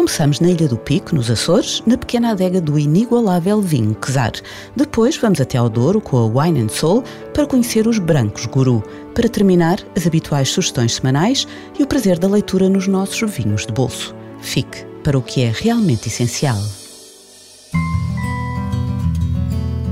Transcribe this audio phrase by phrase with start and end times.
[0.00, 4.32] Começamos na Ilha do Pico, nos Açores, na pequena adega do inigualável vinho Quesar.
[4.74, 7.04] Depois vamos até ao Douro com a Wine and Soul
[7.34, 8.82] para conhecer os brancos Guru.
[9.14, 11.46] Para terminar, as habituais sugestões semanais
[11.78, 14.14] e o prazer da leitura nos nossos vinhos de bolso.
[14.40, 16.56] Fique para o que é realmente essencial.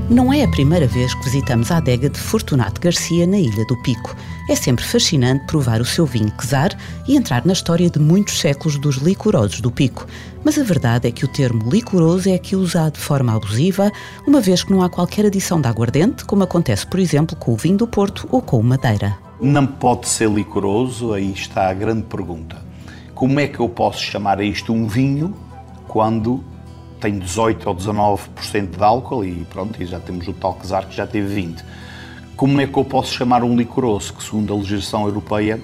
[0.09, 3.77] Não é a primeira vez que visitamos a adega de Fortunato Garcia na Ilha do
[3.83, 4.15] Pico.
[4.49, 6.75] É sempre fascinante provar o seu vinho quesar
[7.07, 10.07] e entrar na história de muitos séculos dos licorosos do Pico.
[10.43, 13.91] Mas a verdade é que o termo licoroso é aqui usado de forma abusiva,
[14.25, 17.57] uma vez que não há qualquer adição de aguardente, como acontece, por exemplo, com o
[17.57, 19.15] vinho do Porto ou com o Madeira.
[19.39, 22.57] Não pode ser licoroso, aí está a grande pergunta.
[23.13, 25.35] Como é que eu posso chamar a isto um vinho
[25.87, 26.43] quando
[26.99, 30.95] tem 18 ou 19% de álcool e pronto, e já temos o tal Quesar que
[30.95, 31.63] já teve 20.
[32.35, 35.59] Como é que eu posso chamar um licoroso que, segundo a legislação europeia,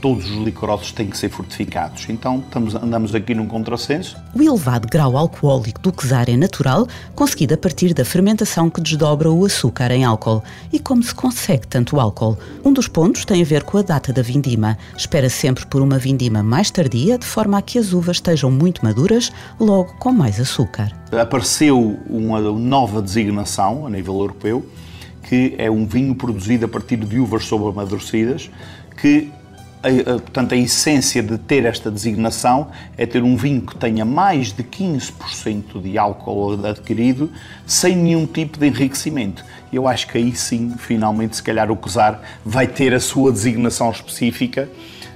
[0.00, 2.06] todos os licorosos têm que ser fortificados.
[2.08, 4.16] Então estamos, andamos aqui num contrassenso.
[4.34, 9.30] O elevado grau alcoólico do quesar é natural, conseguido a partir da fermentação que desdobra
[9.30, 10.42] o açúcar em álcool.
[10.72, 12.38] E como se consegue tanto álcool?
[12.64, 14.76] Um dos pontos tem a ver com a data da vindima.
[14.96, 18.84] Espera sempre por uma vindima mais tardia, de forma a que as uvas estejam muito
[18.84, 20.92] maduras, logo com mais açúcar.
[21.12, 24.64] Apareceu uma nova designação a nível europeu,
[25.28, 28.50] que é um vinho produzido a partir de uvas sobreamadurecidas,
[29.00, 29.30] que
[29.82, 34.04] a, a, portanto, a essência de ter esta designação é ter um vinho que tenha
[34.04, 37.30] mais de 15% de álcool adquirido
[37.66, 39.44] sem nenhum tipo de enriquecimento.
[39.72, 43.90] Eu acho que aí sim, finalmente, se calhar o Cosar vai ter a sua designação
[43.90, 44.68] específica.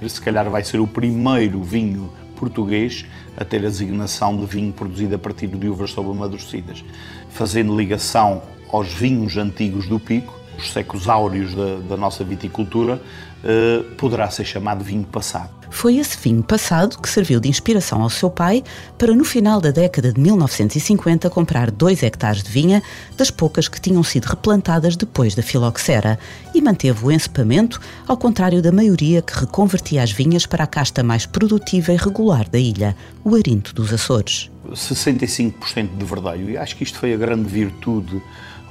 [0.07, 3.05] Se calhar vai ser o primeiro vinho português
[3.37, 6.83] a ter a designação de vinho produzido a partir de uvas sobreamadurecidas,
[7.29, 13.01] fazendo ligação aos vinhos antigos do Pico, os séculos áureos da, da nossa viticultura,
[13.47, 15.51] eh, poderá ser chamado vinho passado.
[15.69, 18.63] Foi esse vinho passado que serviu de inspiração ao seu pai
[18.97, 22.81] para, no final da década de 1950, comprar dois hectares de vinha,
[23.15, 26.17] das poucas que tinham sido replantadas depois da filoxera,
[26.55, 31.03] e manteve o encepamento, ao contrário da maioria que reconvertia as vinhas para a casta
[31.03, 34.49] mais produtiva e regular da ilha, o arinto dos Açores.
[34.71, 38.19] 65% de verdelho, e acho que isto foi a grande virtude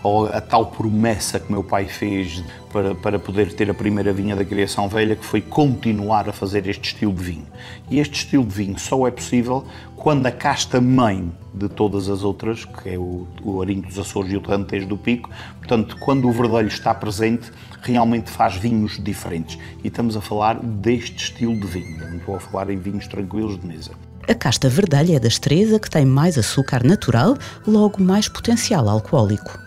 [0.04, 4.36] ou a tal promessa que meu pai fez para, para poder ter a primeira vinha
[4.36, 7.46] da criação velha, que foi continuar a fazer este estilo de vinho.
[7.90, 9.64] E este estilo de vinho só é possível
[9.96, 14.30] quando a casta mãe de todas as outras, que é o, o arinho dos Açores
[14.30, 17.50] e o Rantejo do Pico, portanto, quando o verdelho está presente,
[17.80, 19.58] realmente faz vinhos diferentes.
[19.82, 23.58] E estamos a falar deste estilo de vinho, não estou a falar em vinhos tranquilos
[23.58, 23.92] de mesa.
[24.28, 29.63] A casta verdelha é da estreza que tem mais açúcar natural, logo mais potencial alcoólico.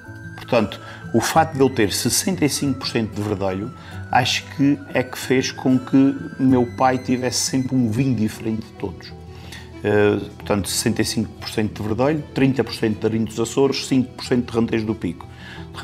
[0.48, 0.80] Portanto,
[1.14, 3.70] o facto de eu ter 65% de verdelho,
[4.10, 8.72] acho que é que fez com que meu pai tivesse sempre um vinho diferente de
[8.74, 9.10] todos.
[9.10, 15.28] Uh, portanto, 65% de verdelho, 30% de arinho dos Açores, 5% de rantejo do Pico.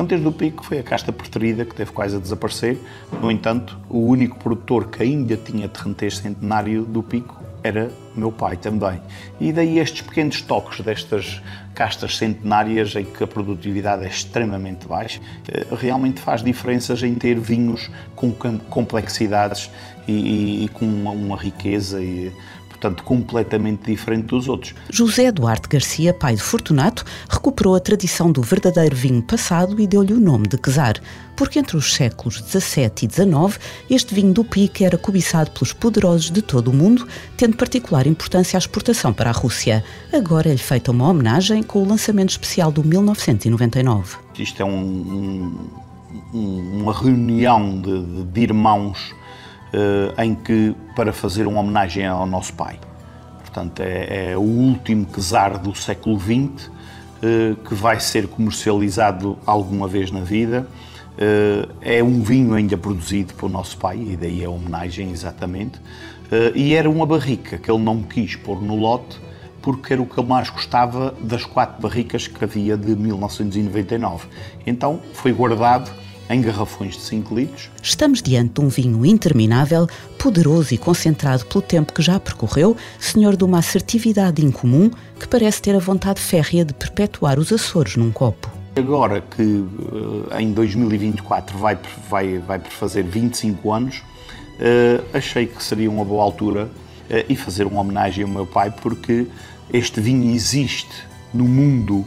[0.08, 2.80] De do Pico foi a casta preferida, que teve quase a desaparecer.
[3.22, 8.58] No entanto, o único produtor que ainda tinha rantejo centenário do Pico era meu pai
[8.58, 9.02] também.
[9.40, 11.42] E daí estes pequenos toques destas
[11.74, 17.40] castas centenárias em que a produtividade é extremamente baixa, eh, realmente faz diferenças em ter
[17.40, 18.32] vinhos com
[18.70, 19.72] complexidades
[20.08, 22.32] e, e, e com uma, uma riqueza e
[22.84, 24.76] portanto, completamente diferente dos outros.
[24.90, 30.14] José Duarte Garcia, pai de Fortunato, recuperou a tradição do verdadeiro vinho passado e deu-lhe
[30.14, 31.00] o nome de Quesar,
[31.36, 36.30] porque entre os séculos XVII e XIX este vinho do Pique era cobiçado pelos poderosos
[36.30, 37.08] de todo o mundo,
[37.38, 39.84] tendo particular importância à exportação para a Rússia.
[40.12, 44.18] Agora é-lhe feita uma homenagem com o lançamento especial do 1999.
[44.38, 45.70] Isto é um,
[46.34, 49.14] um, uma reunião de, de irmãos
[50.18, 52.80] em que, para fazer uma homenagem ao nosso pai.
[53.40, 56.72] Portanto, é, é o último quesar do século XX
[57.26, 60.68] eh, que vai ser comercializado alguma vez na vida.
[61.18, 65.80] Eh, é um vinho ainda produzido pelo nosso pai, e daí a homenagem exatamente.
[66.56, 69.22] E era uma barrica que ele não quis pôr no lote,
[69.62, 74.26] porque era o que ele mais gostava das quatro barricas que havia de 1999.
[74.66, 75.92] Então foi guardado
[76.30, 77.70] em garrafões de 5 litros.
[77.82, 79.88] Estamos diante de um vinho interminável,
[80.18, 84.90] poderoso e concentrado pelo tempo que já percorreu, senhor de uma assertividade incomum
[85.20, 88.52] que parece ter a vontade férrea de perpetuar os Açores num copo.
[88.76, 89.66] Agora que
[90.32, 91.78] eh, em 2024 vai,
[92.10, 97.36] vai, vai por fazer 25 anos, uh, achei que seria uma boa altura uh, e
[97.36, 99.28] fazer uma homenagem ao meu pai, porque
[99.72, 100.92] este vinho existe
[101.32, 102.04] no mundo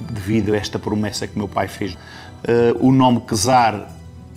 [0.00, 1.96] devido a esta promessa que meu pai fez.
[2.42, 3.88] Uh, o nome Quesar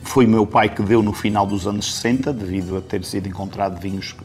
[0.04, 3.80] foi meu pai que deu no final dos anos 60, devido a ter sido encontrado
[3.80, 4.16] vinhos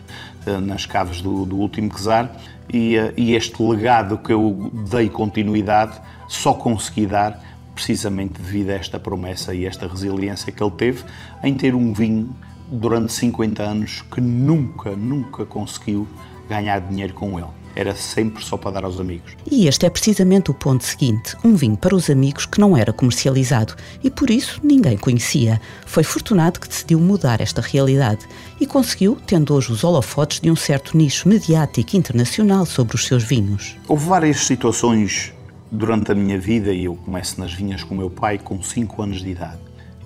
[0.62, 2.31] nas caves do, do último Quesar,
[2.73, 5.99] e, e este legado que eu dei continuidade
[6.29, 7.41] só consegui dar
[7.75, 11.03] precisamente devido a esta promessa e esta resiliência que ele teve
[11.43, 12.37] em ter um vinho
[12.71, 16.06] durante 50 anos que nunca, nunca conseguiu
[16.49, 17.60] ganhar dinheiro com ele.
[17.75, 19.33] Era sempre só para dar aos amigos.
[19.51, 22.93] E este é precisamente o ponto seguinte: um vinho para os amigos que não era
[22.93, 25.61] comercializado e por isso ninguém conhecia.
[25.87, 28.27] Foi Fortunato que decidiu mudar esta realidade
[28.61, 33.23] e conseguiu, tendo hoje os holofotes de um certo nicho mediático internacional sobre os seus
[33.23, 33.77] vinhos.
[33.87, 35.33] Houve várias situações
[35.71, 39.03] durante a minha vida, e eu começo nas vinhas com o meu pai com 5
[39.03, 39.59] anos de idade.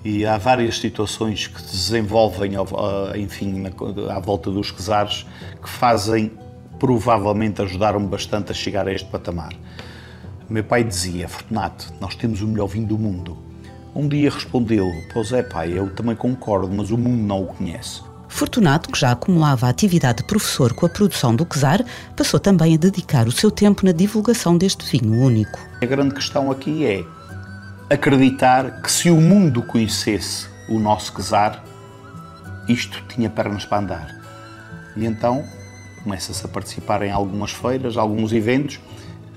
[0.03, 2.51] E há várias situações que se desenvolvem,
[3.17, 3.63] enfim,
[4.07, 5.25] à volta dos quesares,
[5.59, 6.31] que fazem,
[6.79, 9.53] provavelmente, ajudaram-me bastante a chegar a este patamar.
[10.49, 13.37] Meu pai dizia, Fortunato, nós temos o melhor vinho do mundo.
[13.95, 18.01] Um dia respondeu, pois é pai, eu também concordo, mas o mundo não o conhece.
[18.27, 21.83] Fortunato, que já acumulava a atividade de professor com a produção do Quesar,
[22.15, 25.57] passou também a dedicar o seu tempo na divulgação deste vinho único.
[25.81, 27.05] A grande questão aqui é
[27.89, 31.63] acreditar que se o mundo conhecesse o nosso Quesar,
[32.67, 34.15] isto tinha pernas para andar.
[34.97, 35.45] E então
[36.05, 38.79] começa-se a participar em algumas feiras, alguns eventos.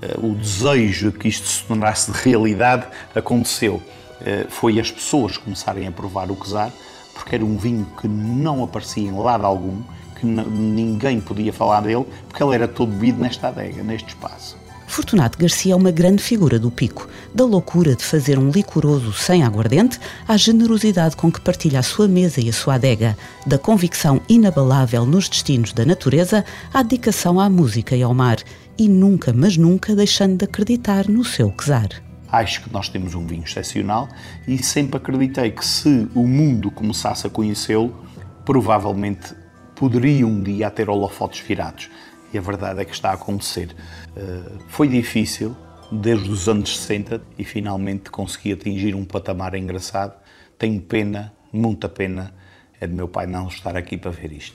[0.03, 2.85] Eh, o desejo que isto se tornasse de realidade
[3.15, 3.81] aconteceu.
[4.21, 6.71] Eh, foi as pessoas começarem a provar o Quesar
[7.15, 9.81] porque era um vinho que não aparecia em lado algum,
[10.17, 14.57] que ninguém podia falar dele, porque ele era todo bebido nesta adega, neste espaço.
[14.99, 19.43] Fortunato Garcia é uma grande figura do Pico, da loucura de fazer um licoroso sem
[19.43, 19.97] aguardente
[20.27, 23.17] à generosidade com que partilha a sua mesa e a sua adega,
[23.47, 26.43] da convicção inabalável nos destinos da natureza
[26.73, 28.39] à dedicação à música e ao mar,
[28.77, 31.87] e nunca, mas nunca deixando de acreditar no seu quesar.
[32.29, 34.09] Acho que nós temos um vinho excepcional
[34.45, 37.95] e sempre acreditei que se o mundo começasse a conhecê-lo,
[38.43, 39.33] provavelmente
[39.75, 41.89] poderia um dia ter holofotes virados.
[42.33, 43.75] E a verdade é que está a acontecer.
[44.15, 45.55] Uh, foi difícil,
[45.91, 50.13] desde os anos 60, e finalmente consegui atingir um patamar engraçado.
[50.57, 52.33] Tenho pena, muita pena,
[52.79, 54.53] é de meu pai não estar aqui para ver isto.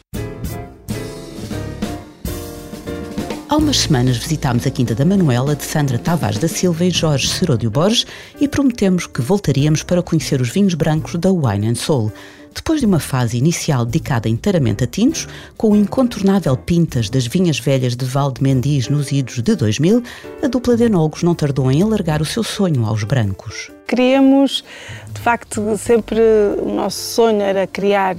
[3.55, 7.29] Há umas semanas visitámos a Quinta da Manuela de Sandra Tavares da Silva e Jorge
[7.29, 8.05] Seródio Borges
[8.41, 12.13] e prometemos que voltaríamos para conhecer os vinhos brancos da Wine and Soul.
[12.55, 17.59] Depois de uma fase inicial dedicada inteiramente a tintos, com o incontornável Pintas das Vinhas
[17.59, 20.03] Velhas de Val de Mendiz nos idos de 2000,
[20.43, 23.73] a dupla de enólogos não tardou em alargar o seu sonho aos brancos.
[23.89, 24.65] Queríamos,
[25.13, 26.21] de facto, sempre
[26.63, 28.17] o nosso sonho era criar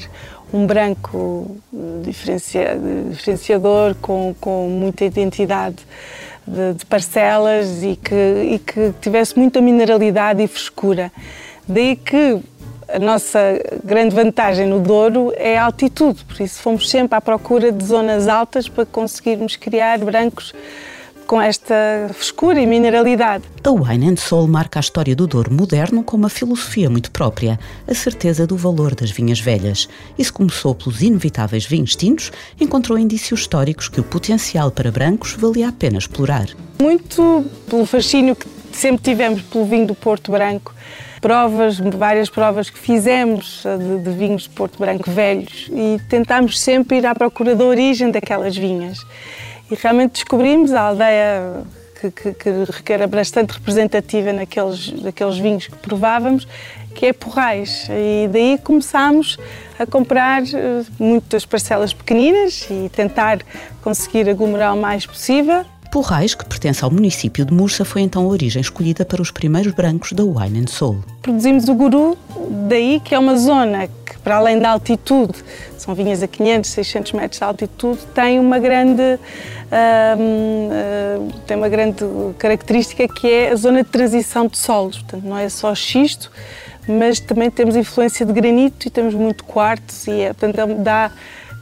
[0.54, 1.58] um branco
[2.04, 2.78] diferencia,
[3.10, 5.78] diferenciador, com, com muita identidade
[6.46, 11.12] de, de parcelas e que, e que tivesse muita mineralidade e frescura.
[11.68, 12.40] Daí que
[12.88, 13.40] a nossa
[13.84, 18.28] grande vantagem no Douro é a altitude, por isso fomos sempre à procura de zonas
[18.28, 20.54] altas para conseguirmos criar brancos
[21.26, 21.76] com esta
[22.14, 23.44] frescura e mineralidade.
[23.64, 27.60] A Wine and Soul marca a história do Douro moderno com uma filosofia muito própria,
[27.88, 29.90] a certeza do valor das vinhas velhas.
[30.18, 35.70] Isso começou pelos inevitáveis vinhos tintos, encontrou indícios históricos que o potencial para brancos valia
[35.70, 36.48] a pena explorar.
[36.80, 40.74] Muito pelo fascínio que sempre tivemos pelo vinho do Porto Branco,
[41.26, 46.98] provas, várias provas que fizemos de, de, vinhos de Porto Branco velhos e tentámos sempre
[46.98, 49.04] ir à procura da origem daquelas vinhas.
[49.72, 51.64] E realmente descobrimos a aldeia
[52.00, 56.48] que, que, que era bastante representativa naqueles, naqueles vinhos que provávamos,
[56.94, 57.88] que é Porrais.
[57.90, 59.40] E daí começámos
[59.80, 63.40] a comprar eh, muitas parcelas pequeninas e tentar
[63.82, 65.66] conseguir aglomerar o mais possível.
[65.96, 69.72] Porrais, que pertence ao município de Mursa, foi então a origem escolhida para os primeiros
[69.72, 71.02] brancos da Wine and Soul.
[71.22, 72.18] Produzimos o Guru,
[72.68, 75.36] daí que é uma zona que, para além da altitude,
[75.78, 79.18] são vinhas a 500, 600 metros de altitude, tem uma grande, uh,
[81.48, 82.04] tem uma grande
[82.38, 84.98] característica que é a zona de transição de solos.
[84.98, 86.30] Portanto, não é só xisto,
[86.90, 91.10] mas também temos influência de granito e temos muito quartzo e é, portanto, dá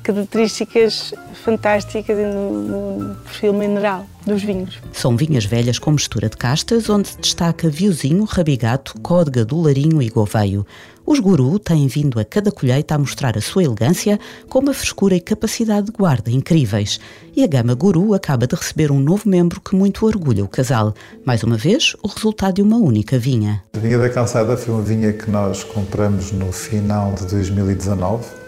[0.03, 2.51] características fantásticas no,
[2.99, 4.79] no perfil mineral dos vinhos.
[4.91, 10.01] São vinhas velhas com mistura de castas, onde se destaca Viozinho, Rabigato, Códega do Larinho
[10.01, 10.65] e Gouveio.
[11.05, 14.17] Os guru têm vindo a cada colheita a mostrar a sua elegância
[14.49, 16.99] com uma frescura e capacidade de guarda incríveis.
[17.35, 20.93] E a gama guru acaba de receber um novo membro que muito orgulha o casal.
[21.25, 23.63] Mais uma vez, o resultado de uma única vinha.
[23.73, 28.42] A vinha da Calçada foi uma vinha que nós compramos no final de 2019.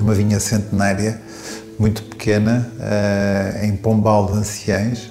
[0.00, 1.20] Uma vinha centenária,
[1.78, 5.10] muito pequena, uh, em Pombal de Anciães,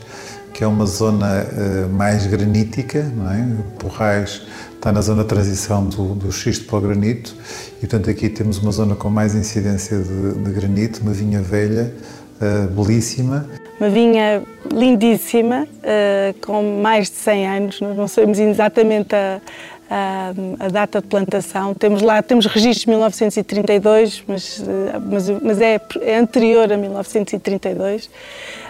[0.54, 3.46] que é uma zona uh, mais granítica, não é?
[3.78, 4.42] Porrais
[4.86, 7.36] está na zona de transição do, do xisto para o granito
[7.78, 11.92] e, portanto, aqui temos uma zona com mais incidência de, de granito, uma vinha velha,
[12.40, 13.50] uh, belíssima.
[13.80, 19.42] Uma vinha lindíssima, uh, com mais de 100 anos, não sabemos exatamente a,
[19.90, 21.74] a, data de plantação.
[21.74, 28.10] Temos lá, temos registros de 1932, mas, eh, mas, mas é, é anterior a 1932.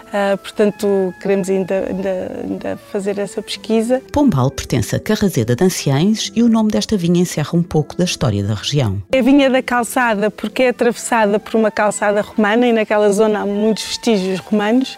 [0.06, 4.00] Uh, portanto, queremos ainda, ainda, ainda, fazer essa pesquisa.
[4.12, 8.04] Pombal pertence a Carrazeda de Anciães e o nome desta vinha encerra um pouco da
[8.04, 9.02] história da região.
[9.10, 13.40] É a vinha da calçada porque é atravessada por uma calçada romana e naquela zona
[13.40, 14.96] há muitos vestígios romanos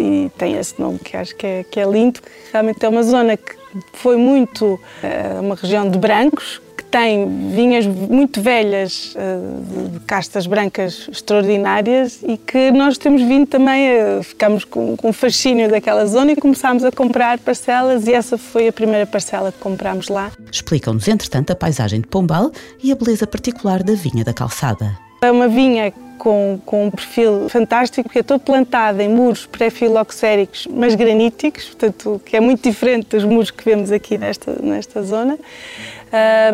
[0.00, 3.02] e tem esse nome que acho que é, que é lindo, que realmente é uma
[3.02, 3.56] zona que
[3.92, 11.08] foi muito é, uma região de brancos, tem vinhas muito velhas, eh, de castas brancas
[11.10, 16.36] extraordinárias e que nós temos vindo também, a, ficamos com, com fascínio daquela zona e
[16.36, 20.32] começámos a comprar parcelas e essa foi a primeira parcela que comprámos lá.
[20.50, 22.50] Explicam-nos, entretanto, a paisagem de Pombal
[22.82, 25.09] e a beleza particular da vinha da calçada.
[25.22, 30.66] É uma vinha com, com, um perfil fantástico, porque é todo plantado em muros pré-filoxéricos,
[30.70, 35.38] mas graníticos, portanto, que é muito diferente dos muros que vemos aqui nesta, nesta zona.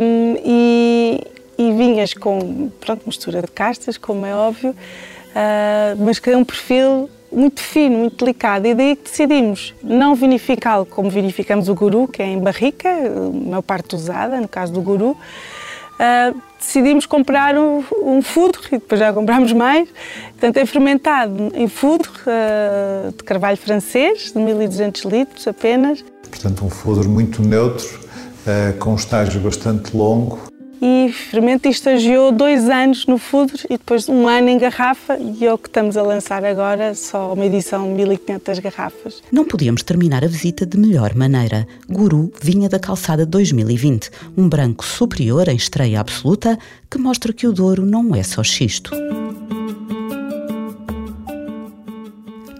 [0.00, 1.20] Um, e,
[1.58, 6.44] e, vinhas com pronto, mistura de castas, como é óbvio, uh, mas que é um
[6.44, 12.06] perfil muito fino, muito delicado, e daí que decidimos não vinificá-lo como vinificamos o guru,
[12.06, 17.56] que é em barrica, a maior parte usada, no caso do guru, uh, decidimos comprar
[17.56, 19.88] um, um e depois já comprámos mais,
[20.32, 26.04] portanto é fermentado em fudro uh, de carvalho francês, de 1200 litros apenas.
[26.30, 28.00] Portanto um fudro muito neutro,
[28.46, 30.40] eh, com um estágio bastante longo.
[30.80, 35.52] E fermento estagiou dois anos no Fudre e depois um ano em garrafa e é
[35.52, 39.22] o que estamos a lançar agora, só uma edição de 1500 garrafas.
[39.32, 41.66] Não podíamos terminar a visita de melhor maneira.
[41.88, 46.58] Guru Vinha da Calçada 2020, um branco superior em estreia absoluta
[46.90, 48.90] que mostra que o Douro não é só xisto.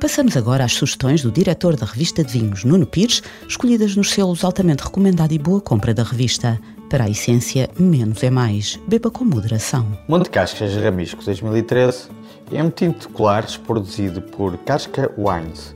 [0.01, 4.45] Passamos agora às sugestões do diretor da revista de vinhos, Nuno Pires, escolhidas nos selos
[4.45, 6.61] altamente recomendado e boa compra da revista.
[6.89, 8.79] Para a essência, menos é mais.
[8.87, 9.87] Beba com moderação.
[10.07, 12.09] Monte Cascas Ramisco 2013
[12.53, 15.75] é um tinto de colares produzido por Casca Wines.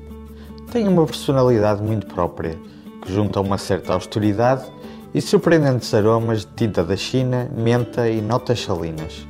[0.70, 2.56] Tem uma personalidade muito própria,
[3.02, 4.64] que junta uma certa austeridade
[5.12, 9.26] e surpreendentes aromas de tinta da China, menta e notas salinas.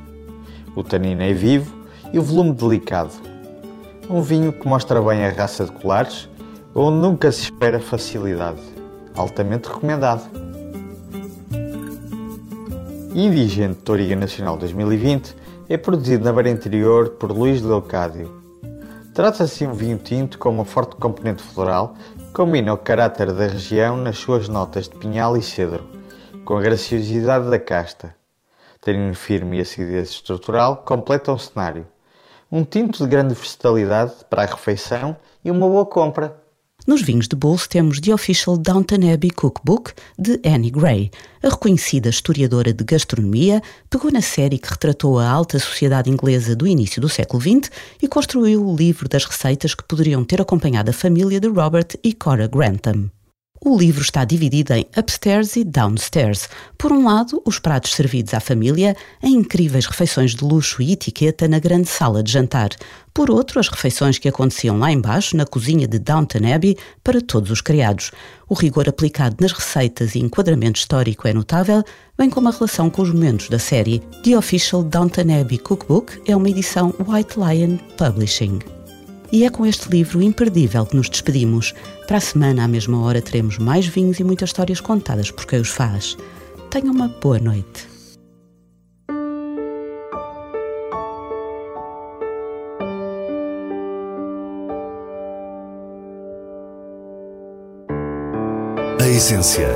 [0.75, 1.75] O tanino é vivo
[2.13, 3.11] e o volume delicado,
[4.07, 6.29] um vinho que mostra bem a raça de colares,
[6.75, 8.61] onde nunca se espera facilidade.
[9.15, 10.50] Altamente recomendado.
[13.13, 15.35] Indigente Toriga Nacional 2020
[15.69, 18.41] é produzido na Beira Interior por Luís Leocádio.
[19.13, 23.47] Trata-se de um vinho tinto com uma forte componente floral que combina o caráter da
[23.47, 25.85] região nas suas notas de pinhal e cedro,
[26.45, 28.15] com a graciosidade da casta.
[28.79, 31.85] Tanino firme e acidez estrutural completam o cenário
[32.51, 36.35] um tinto de grande versatilidade para a refeição e uma boa compra.
[36.87, 41.11] Nos vinhos de bolso temos The Official Downton Abbey Cookbook, de Annie Gray.
[41.43, 46.65] A reconhecida historiadora de gastronomia pegou na série que retratou a alta sociedade inglesa do
[46.65, 47.69] início do século XX
[48.01, 52.13] e construiu o livro das receitas que poderiam ter acompanhado a família de Robert e
[52.13, 53.11] Cora Grantham.
[53.63, 56.49] O livro está dividido em upstairs e downstairs.
[56.79, 61.47] Por um lado, os pratos servidos à família em incríveis refeições de luxo e etiqueta
[61.47, 62.69] na grande sala de jantar.
[63.13, 67.51] Por outro, as refeições que aconteciam lá embaixo, na cozinha de Downton Abbey, para todos
[67.51, 68.09] os criados.
[68.49, 71.83] O rigor aplicado nas receitas e enquadramento histórico é notável,
[72.17, 73.99] bem como a relação com os momentos da série.
[74.23, 78.80] The Official Downton Abbey Cookbook é uma edição White Lion Publishing.
[79.31, 81.73] E é com este livro imperdível que nos despedimos.
[82.05, 85.59] Para a semana, à mesma hora, teremos mais vinhos e muitas histórias contadas por quem
[85.61, 86.17] os faz.
[86.69, 87.89] Tenha uma boa noite.
[98.99, 99.69] A essência.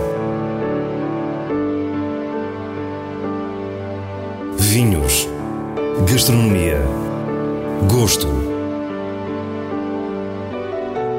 [4.57, 5.29] Vinhos.
[6.05, 6.81] Gastronomia
[7.89, 8.54] Gosto.